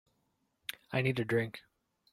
[0.91, 1.59] I need a drink.